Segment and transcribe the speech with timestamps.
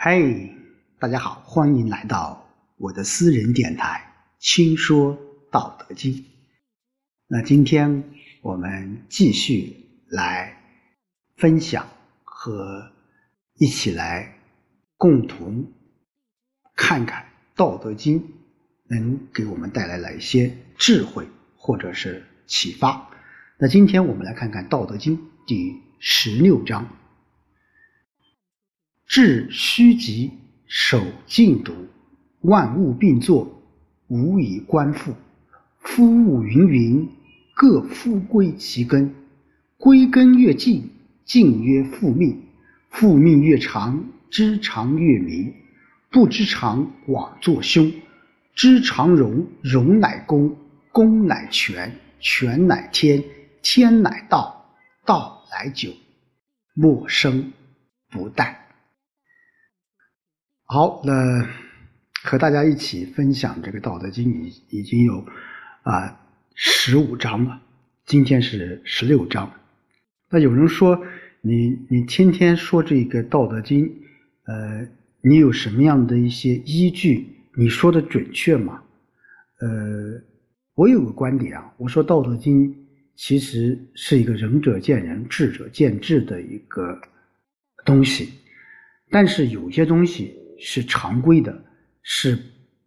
[0.00, 0.54] 嘿，
[1.00, 5.18] 大家好，欢迎来到我的私人电台《轻说
[5.50, 6.12] 道德经》。
[7.26, 8.04] 那今天
[8.40, 9.74] 我们继续
[10.08, 10.56] 来
[11.36, 11.84] 分享
[12.22, 12.92] 和
[13.56, 14.38] 一起来
[14.96, 15.66] 共同
[16.76, 17.22] 看看
[17.56, 18.20] 《道德经》
[18.88, 21.26] 能给我们带来哪些智慧
[21.56, 23.10] 或者是启发。
[23.58, 26.88] 那今天我们来看看《道德经》第十六章。
[29.08, 30.30] 致虚极，
[30.66, 31.72] 守静笃，
[32.42, 33.62] 万物并作，
[34.06, 35.14] 无以观复。
[35.78, 37.08] 夫物芸芸，
[37.54, 39.14] 各复归其根。
[39.78, 40.90] 归根越静，
[41.24, 42.38] 静曰复命。
[42.90, 45.54] 复命越长，知常越明。
[46.10, 47.90] 不知常，枉作凶。
[48.54, 50.54] 知常容，容乃公，
[50.92, 51.90] 公乃全，
[52.20, 53.24] 全乃天，
[53.62, 54.66] 天乃道，
[55.06, 55.92] 道乃久。
[56.74, 57.52] 莫生
[58.10, 58.67] 不殆。
[60.70, 61.48] 好，那
[62.22, 65.24] 和大家一起分享这个《道德经》已已经有
[65.82, 66.20] 啊
[66.54, 67.58] 十五章了，
[68.04, 69.50] 今天是十六章。
[70.28, 71.02] 那有人说，
[71.40, 73.86] 你你天天说这个《道德经》，
[74.44, 74.86] 呃，
[75.22, 77.26] 你有什么样的一些依据？
[77.56, 78.82] 你说的准确吗？
[79.60, 80.20] 呃，
[80.74, 82.70] 我有个观点啊，我说《道德经》
[83.16, 87.00] 其实是一个仁者见仁，智者见智的一个
[87.86, 88.34] 东西，
[89.08, 90.34] 但是有些东西。
[90.58, 91.64] 是常规的，
[92.02, 92.38] 是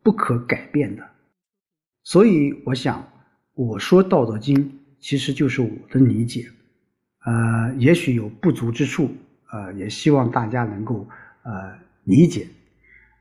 [0.03, 1.07] 不可改变的，
[2.03, 3.07] 所以我想
[3.53, 4.55] 我说《道德经》
[4.99, 6.49] 其实就是我的理解，
[7.25, 9.09] 呃，也许有不足之处，
[9.51, 11.07] 呃，也希望大家能够
[11.43, 12.47] 呃理解，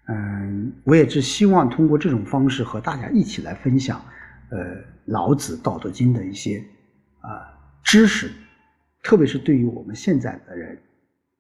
[0.09, 4.05] 嗯，我也是希望通过这种方式和大家一起来分享，
[4.51, 6.65] 呃，老子《道德经》的一些
[7.21, 7.31] 啊
[7.85, 8.31] 知识，
[9.03, 10.81] 特别是对于我们现在的人，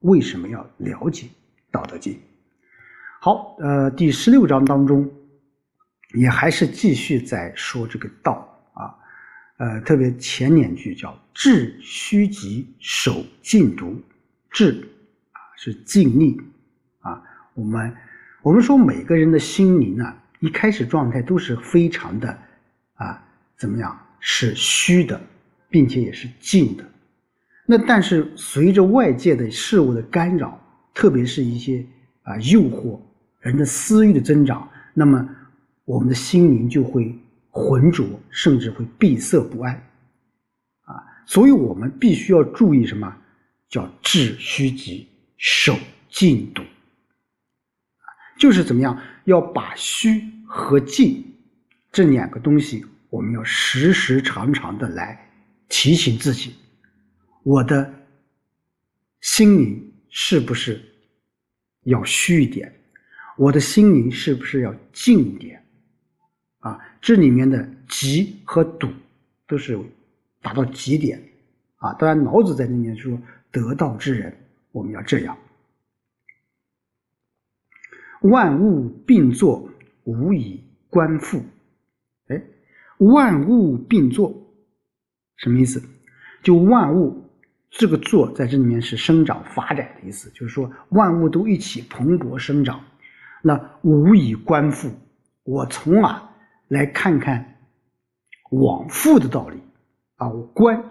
[0.00, 1.26] 为什么要了解
[1.70, 2.12] 《道德经》？
[3.22, 5.06] 好，呃，第十六章当中，
[6.14, 8.96] 也还是继续在说这个道啊，
[9.58, 13.94] 呃，特别前两句叫“致虚极，守静笃”，
[14.50, 14.88] 致
[15.32, 16.40] 啊是静力
[17.00, 17.22] 啊。
[17.52, 17.94] 我们
[18.40, 22.38] 我们说每个人的心灵啊，一开始状态都是非常的
[22.94, 23.22] 啊，
[23.58, 24.00] 怎么样？
[24.18, 25.20] 是虚的，
[25.68, 26.90] 并且也是静的。
[27.66, 30.58] 那但是随着外界的事物的干扰，
[30.94, 31.84] 特别是一些
[32.22, 32.98] 啊诱惑。
[33.40, 35.28] 人的私欲的增长，那么
[35.84, 37.14] 我们的心灵就会
[37.50, 39.74] 浑浊，甚至会闭塞不安，
[40.82, 43.16] 啊，所以我们必须要注意什么？
[43.68, 46.62] 叫致虚极，守静笃，
[48.36, 49.00] 就是怎么样？
[49.26, 51.24] 要把虚和静
[51.92, 55.30] 这两个东西，我们要时时常常的来
[55.68, 56.54] 提醒自己，
[57.44, 57.94] 我的
[59.20, 60.82] 心灵是不是
[61.84, 62.74] 要虚一点？
[63.40, 65.64] 我的心灵是不是要静一点？
[66.58, 68.86] 啊，这里面的急和堵
[69.46, 69.80] 都是
[70.42, 71.18] 达到极点
[71.76, 71.94] 啊。
[71.94, 73.18] 当然，老子在里面说，
[73.50, 74.36] 得道之人，
[74.72, 75.34] 我们要这样。
[78.20, 79.66] 万物并作，
[80.04, 81.42] 无以观复。
[82.26, 82.42] 哎，
[82.98, 84.30] 万物并作
[85.38, 85.82] 什么意思？
[86.42, 87.24] 就万物
[87.70, 92.84] 这个“作”在这里面是生长、发展的意思，就是说万物都一起蓬勃生长。
[93.42, 94.90] 那无以观复，
[95.44, 96.30] 我从啊
[96.68, 97.56] 来看看
[98.50, 99.58] 往复的道理
[100.16, 100.28] 啊。
[100.28, 100.82] 我观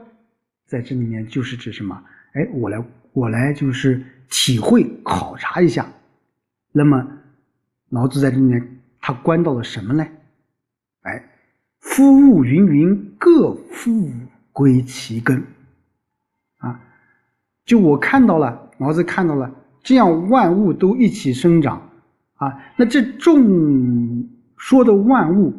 [0.66, 2.04] 在这里面就是指什么？
[2.34, 2.84] 哎，我来
[3.14, 5.88] 我来就是体会考察一下。
[6.72, 7.08] 那么
[7.90, 10.08] 老子在这里面他观到了什么呢？
[11.02, 11.30] 哎，
[11.80, 14.12] 夫物芸芸，各复
[14.52, 15.44] 归其根
[16.58, 16.82] 啊。
[17.66, 21.89] 就我看到了，老子看到了，这样万物都一起生长。
[22.40, 24.28] 啊，那这众
[24.58, 25.54] 说的万物，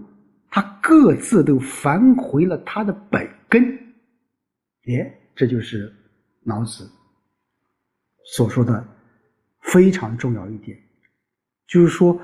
[0.51, 3.63] 它各自都返回了它的本根，
[4.87, 5.95] 哎，这就是
[6.45, 6.91] 老子
[8.25, 8.83] 所说的
[9.61, 10.79] 非常重要一点，
[11.67, 12.19] 就是说，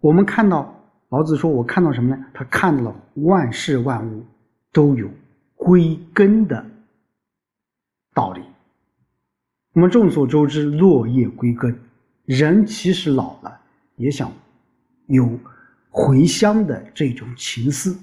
[0.00, 0.74] 我们看到
[1.10, 2.24] 老子说，我看到什么呢？
[2.32, 4.24] 他看到了万事万物
[4.72, 5.10] 都有
[5.56, 6.64] 归根的
[8.14, 8.40] 道理。
[9.74, 11.78] 我们众所周知，落叶归根，
[12.24, 13.59] 人其实老了。
[14.00, 14.32] 也想
[15.08, 15.38] 有
[15.90, 17.94] 回乡的这种情思，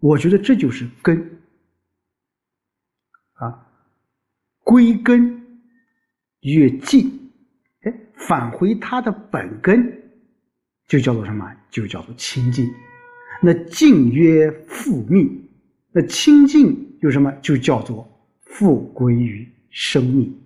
[0.00, 1.40] 我觉得这就是根
[3.34, 3.66] 啊，
[4.64, 5.60] 归根
[6.40, 7.30] 越近，
[7.82, 9.96] 哎，返回它的本根，
[10.88, 11.48] 就叫做什么？
[11.70, 12.68] 就叫做清净。
[13.40, 15.48] 那静曰复命，
[15.92, 17.30] 那清净有什么？
[17.40, 18.08] 就叫做
[18.40, 20.36] 复归于生命。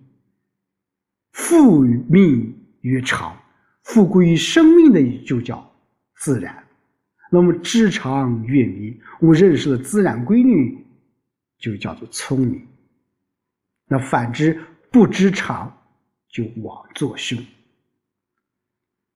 [1.33, 3.35] 复命曰长。
[3.97, 5.73] 复归于生命的就叫
[6.17, 6.63] 自然。
[7.33, 10.85] 那么知常月明，我认识了自然规律，
[11.59, 12.61] 就叫做聪明。
[13.89, 14.61] 那反之，
[14.93, 15.75] 不知常，
[16.29, 17.39] 就枉作凶。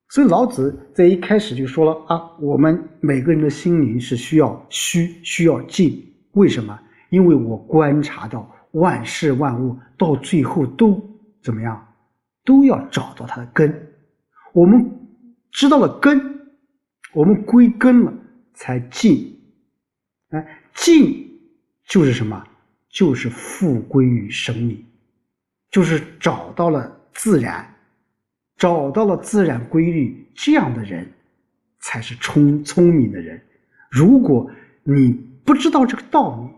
[0.08, 6.02] 所以老子在一开始就说了啊，我们每个人的心灵是需要虚，需要静。
[6.32, 6.80] 为什么？
[7.10, 10.98] 因为我观察到万事万物到最后都
[11.42, 11.86] 怎么样，
[12.46, 13.88] 都要找到它的根。
[14.52, 14.90] 我们
[15.50, 16.18] 知道了根，
[17.12, 18.12] 我们归根了，
[18.54, 19.38] 才静。
[20.30, 21.28] 哎，静
[21.86, 22.44] 就是什么？
[22.88, 24.84] 就是复归于生命，
[25.70, 27.66] 就是找到了自然。
[28.56, 31.10] 找到了自然规律，这样的人
[31.78, 33.40] 才是聪聪明的人。
[33.90, 34.50] 如果
[34.82, 35.12] 你
[35.46, 36.50] 不知道这个道理，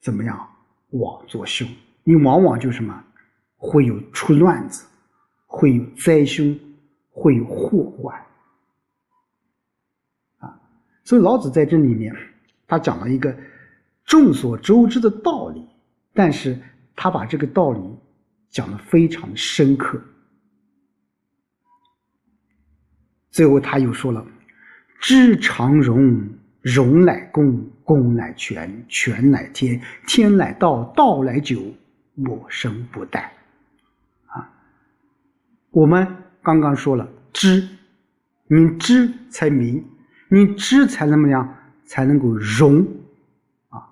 [0.00, 0.48] 怎么样
[0.90, 1.66] 枉作凶？
[2.04, 3.02] 你往往就什么
[3.56, 4.86] 会有出乱子，
[5.46, 6.56] 会有灾凶，
[7.18, 8.14] 会有祸患
[10.36, 10.60] 啊！
[11.02, 12.14] 所以老子在这里面，
[12.66, 13.34] 他讲了一个
[14.04, 15.66] 众所周知的道理，
[16.12, 16.60] 但是
[16.94, 17.80] 他把这个道理
[18.50, 19.98] 讲的非常深刻。
[23.30, 24.22] 最后他又说了
[25.00, 26.28] ：“知常容，
[26.60, 31.62] 容乃公，公乃全，全乃天，天乃道，道乃久，
[32.14, 33.24] 莫生不殆。”
[34.28, 34.52] 啊，
[35.70, 36.06] 我们
[36.46, 37.68] 刚刚说了，知，
[38.46, 39.84] 你知才明，
[40.30, 41.52] 你知才怎么样，
[41.84, 42.86] 才能够容，
[43.70, 43.82] 啊，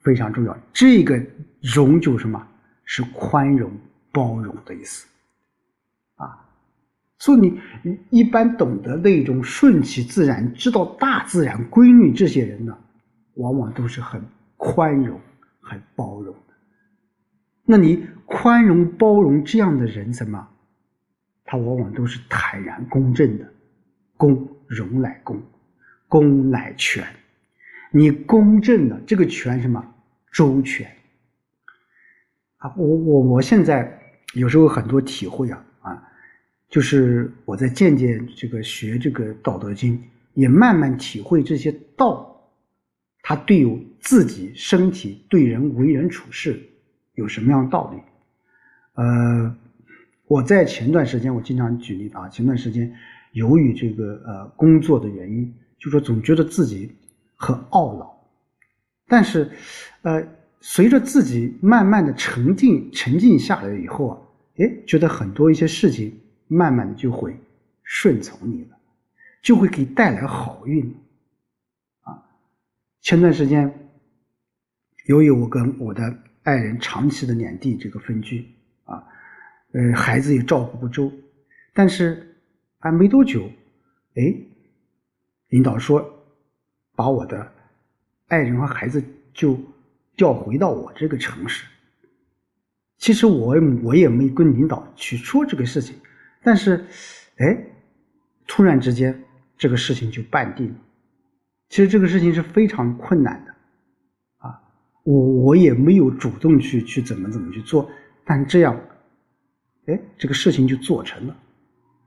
[0.00, 0.58] 非常重要。
[0.72, 1.24] 这个
[1.62, 2.44] 容就是什么？
[2.84, 3.70] 是宽容、
[4.10, 5.06] 包容的意思。
[6.16, 6.44] 啊
[7.16, 7.60] 所以你
[8.10, 12.76] 一般懂得那种顺其自然、知道大自然规律这些人呢，
[13.34, 14.20] 往往都是很
[14.56, 15.20] 宽容、
[15.60, 16.54] 很包容的。
[17.64, 20.48] 那你宽容包容这样的人，怎么？
[21.50, 23.50] 他往往都是坦然公正的。
[24.18, 25.40] 公容乃公，
[26.06, 27.02] 公乃全。
[27.90, 29.82] 你公正的这个全什么？
[30.30, 30.86] 周全。
[32.58, 33.98] 啊，我我我现在
[34.34, 36.04] 有时候很多体会啊啊。
[36.68, 39.96] 就是我在渐渐这个学这个《道德经》，
[40.34, 42.52] 也慢慢体会这些道，
[43.22, 46.60] 它对有自己身体、对人为人处事
[47.14, 48.02] 有什么样的道理。
[48.94, 49.56] 呃，
[50.28, 52.94] 我在前段时间，我经常举例啊，前段时间
[53.32, 56.94] 由于这个呃工作的原因，就说总觉得自己
[57.34, 58.16] 很懊恼，
[59.08, 59.50] 但是
[60.02, 60.22] 呃，
[60.60, 64.18] 随着自己慢慢的沉静沉静下来以后啊，
[64.58, 66.16] 哎，觉得很多一些事情。
[66.50, 67.38] 慢慢的就会
[67.82, 68.78] 顺从你了，
[69.42, 70.96] 就会给带来好运
[72.00, 72.24] 啊！
[73.02, 73.70] 前段时间，
[75.04, 78.48] 由于我跟我的爱人长期的两地这个分居，
[79.72, 81.12] 呃，孩子也照顾不周，
[81.74, 82.36] 但是
[82.78, 83.50] 还没多久，
[84.14, 84.34] 哎，
[85.48, 86.04] 领导说
[86.94, 87.52] 把我的
[88.28, 89.58] 爱人和孩子就
[90.16, 91.66] 调回到我这个城市。
[92.96, 95.94] 其实我我也没跟领导去说这个事情。
[96.40, 96.86] 但是，
[97.36, 97.64] 哎，
[98.46, 99.24] 突然之间，
[99.56, 100.74] 这个事情就办定了。
[101.68, 103.54] 其实这个事情是非常困难的，
[104.38, 104.62] 啊，
[105.02, 107.90] 我我也没有主动去去怎么怎么去做，
[108.24, 108.80] 但这样，
[109.88, 111.36] 哎，这个事情就做成了。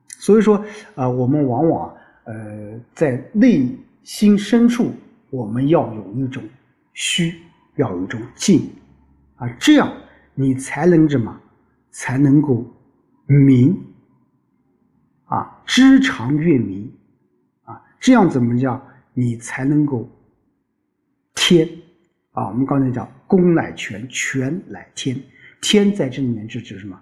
[0.08, 0.64] 所以说，
[0.96, 1.96] 啊，我们往往
[2.26, 3.68] 呃在内
[4.04, 4.94] 心深处，
[5.30, 6.44] 我们要有一种
[6.94, 7.42] 虚，
[7.76, 8.70] 要有一种静，
[9.36, 9.92] 啊，这样
[10.36, 11.36] 你才能什么，
[11.90, 12.66] 才能够
[13.26, 13.76] 明。
[15.26, 16.92] 啊，知常月明，
[17.64, 20.08] 啊，这样怎么叫你才能够
[21.34, 21.68] 天？
[22.34, 25.18] 啊，我们刚才讲功乃全，全乃天，
[25.62, 27.02] 天在这里面是指什么？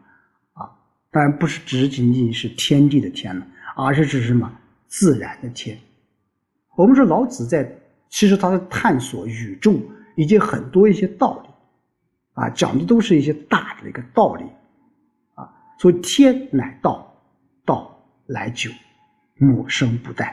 [1.12, 4.52] 当然不是只仅仅是天地的天了，而是指什么？
[4.88, 5.78] 自然的天。
[6.76, 7.70] 我们说老子在
[8.10, 9.80] 其实他在探索宇宙
[10.16, 11.50] 以及很多一些道理，
[12.34, 14.46] 啊，讲的都是一些大的一个道理，
[15.36, 17.14] 啊，所以天乃道，
[17.66, 17.96] 道。
[18.32, 18.70] 乃久，
[19.38, 20.32] 莫生不殆。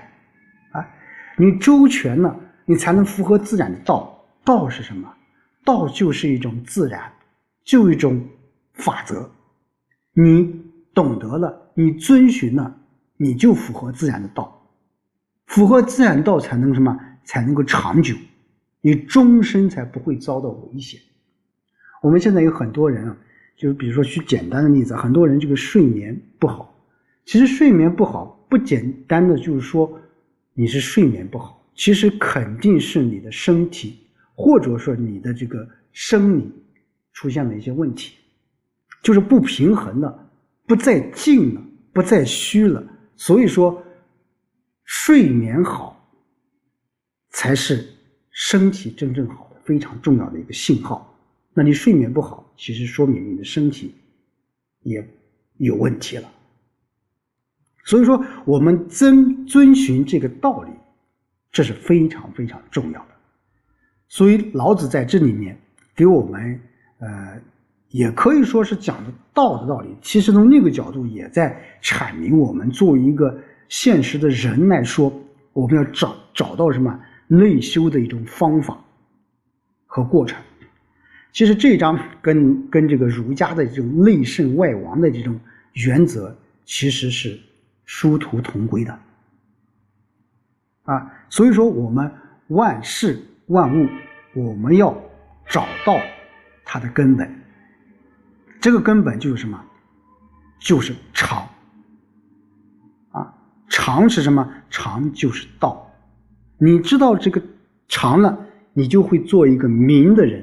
[0.73, 0.87] 啊，
[1.38, 4.23] 你周全了，你才能符合自然的道。
[4.45, 5.11] 道是什么？
[5.64, 7.11] 道就是一种自然，
[7.64, 8.23] 就一种
[8.75, 9.30] 法则。
[10.12, 10.65] 你
[10.97, 12.75] 懂得了，你遵循了，
[13.19, 14.67] 你就符合自然的道。
[15.45, 16.99] 符合自然道才能什么？
[17.23, 18.15] 才能够长久，
[18.81, 20.99] 你终身才不会遭到危险。
[22.00, 23.17] 我们现在有很多人啊，
[23.57, 26.75] 就是比如说举简单的例子，很多人这个睡眠不好。
[27.26, 30.00] 其实睡眠不好不简单的就是说
[30.55, 33.99] 你是睡眠不好，其实肯定是你的身体
[34.35, 36.50] 或者说你的这个生理
[37.12, 38.15] 出现了一些问题，
[39.03, 40.25] 就是不平衡了，
[40.66, 42.85] 不再静了，不再虚了，
[43.16, 43.82] 所以说，
[44.85, 45.96] 睡眠好
[47.30, 47.87] 才是
[48.30, 51.12] 身体真正好的非常重要的一个信号。
[51.54, 53.94] 那你睡眠不好，其实说明你的身体
[54.82, 55.06] 也
[55.58, 56.30] 有问题了。
[57.85, 60.73] 所以说，我们遵遵循这个道理，
[61.52, 63.08] 这是非常非常重要的。
[64.08, 65.58] 所以老子在这里面
[65.94, 66.61] 给我们，
[66.99, 67.40] 呃，
[67.88, 69.97] 也可以说是讲的道的道理。
[70.02, 73.38] 其实从那个角度，也在阐明我们作为一个
[73.69, 75.12] 现实的人来说，
[75.52, 78.78] 我们要找找到什么内修的一种方法
[79.87, 80.38] 和过程。
[81.33, 85.38] 其实这一章跟跟这个儒家的这种内圣外王的这种
[85.73, 87.38] 原则，其实是。
[87.88, 88.99] 殊途同归的
[90.83, 92.12] 啊，所以说我们
[92.49, 93.16] 万事
[93.47, 93.88] 万物，
[94.35, 94.93] 我们要
[95.49, 95.97] 找到
[96.64, 97.33] 它的根本。
[98.66, 99.64] 这个根本就是什么？
[100.58, 101.49] 就是长
[103.12, 103.32] 啊，
[103.68, 104.52] 长是什么？
[104.68, 105.88] 长就是道。
[106.58, 107.40] 你知道这个
[107.87, 108.37] 长了，
[108.73, 110.42] 你就会做一个明的人；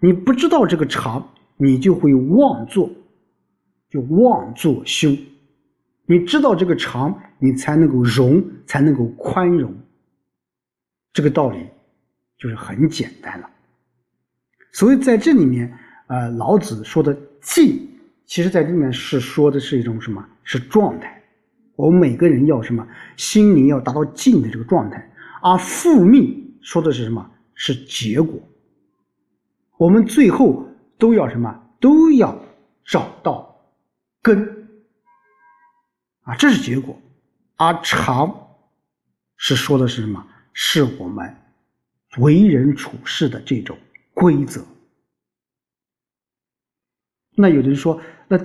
[0.00, 2.88] 你不知道这个长，你就会妄作，
[3.90, 5.10] 就妄作修。
[6.04, 9.74] 你知道这个长，你才能够容，才能够宽容。
[11.12, 11.66] 这个道理
[12.38, 13.50] 就是很简单了。
[14.70, 17.88] 所以在这里面，呃，老子说的静，
[18.26, 20.22] 其实在这里面是说的是一种什么？
[20.42, 21.22] 是状态。
[21.76, 22.86] 我们每个人要什么？
[23.16, 25.10] 心灵要达到静的这个状态。
[25.42, 27.30] 而复命说的是什么？
[27.54, 28.38] 是结果。
[29.78, 30.66] 我们最后
[30.98, 31.62] 都要什么？
[31.80, 32.36] 都要
[32.84, 33.56] 找到
[34.20, 34.68] 根。
[36.22, 37.00] 啊，这是结果，
[37.56, 38.34] 而常
[39.36, 40.26] 是说的是什么？
[40.52, 41.32] 是我们
[42.18, 43.78] 为人处事的这种
[44.14, 44.64] 规则。
[47.36, 48.36] 那有的人说，那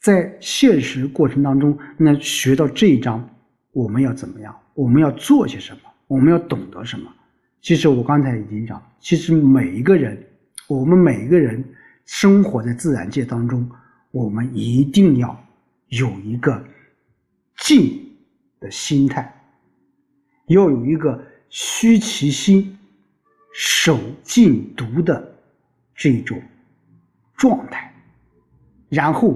[0.00, 3.28] 在现实过程当中，那学到这一章，
[3.72, 4.52] 我们要怎么样？
[4.74, 5.80] 我们要做些什么？
[6.08, 7.12] 我们要懂得什么？
[7.60, 10.20] 其实我刚才已经讲，其实每一个人，
[10.66, 11.64] 我们每一个人
[12.06, 13.70] 生活在自然界当中，
[14.10, 15.38] 我们一定要
[15.88, 16.64] 有一个。
[17.62, 18.00] 静
[18.58, 19.30] 的心态，
[20.46, 22.74] 要有一个虚其心、
[23.52, 25.36] 守静笃的
[25.94, 26.40] 这种
[27.36, 27.89] 状态，
[28.90, 29.34] 然后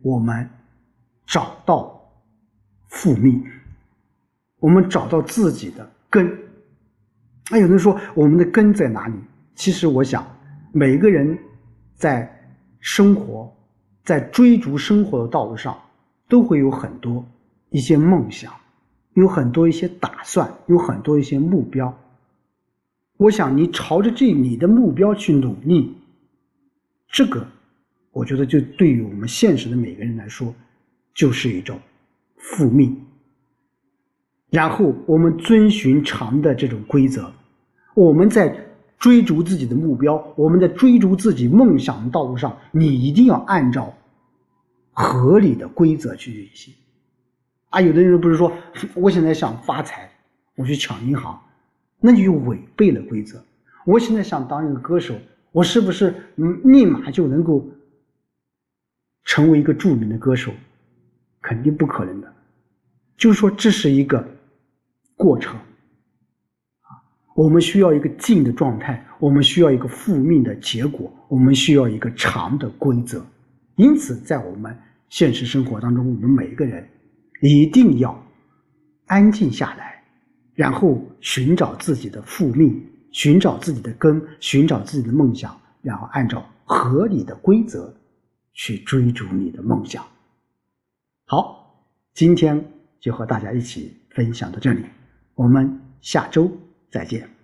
[0.00, 0.48] 我们
[1.26, 2.10] 找到
[2.88, 3.44] 复命，
[4.58, 6.26] 我们找到自己的根。
[7.50, 9.14] 那有人说我们的根在哪里？
[9.54, 10.26] 其实我想，
[10.72, 11.38] 每个人
[11.94, 13.54] 在生活
[14.02, 15.78] 在追逐生活的道路上。
[16.30, 17.26] 都会有很多
[17.70, 18.54] 一些梦想，
[19.14, 21.92] 有很多一些打算，有很多一些目标。
[23.16, 25.92] 我想你朝着这你的目标去努力，
[27.08, 27.44] 这个
[28.20, 30.54] 我觉得就对于我们现实的每个人来说，
[31.14, 31.80] 就是一种
[32.36, 32.94] 复命。
[34.50, 37.32] 然后我们遵循常的这种规则，
[37.94, 38.54] 我们在
[38.98, 43.94] 追逐自己的目标，我们在追逐自己梦想的道路上，你一定要按照。
[44.92, 46.74] 合理的规则去运行，
[47.70, 48.52] 啊，有的人不是说，
[48.94, 50.10] 我现在想发财，
[50.56, 51.40] 我去抢银行，
[52.00, 53.42] 那你就违背了规则。
[53.86, 55.14] 我现在想当一个歌手，
[55.52, 57.64] 我是不是嗯立马就能够
[59.30, 60.52] 成为一个著名的歌手？
[61.40, 62.34] 肯定不可能的。
[63.16, 64.26] 就是说，这是一个
[65.14, 66.98] 过程，啊，
[67.36, 73.24] 我们需要一个静的状态，我们需要一个复命的结果，我们需要一个长的规则。
[73.76, 74.76] 因此，在我们
[75.08, 76.84] 现实生活当中，我们每一个人
[77.40, 78.20] 一定要
[79.06, 80.02] 安静下来，
[80.54, 87.94] 然后寻找自己的复命，寻找自己的根，寻找自己的梦想，然后按照合理的规则
[88.52, 90.04] 去追逐你的梦想。
[91.24, 94.84] 好，今天就和大家一起分享到这里，
[95.34, 96.50] 我们下周
[96.90, 97.39] 再见。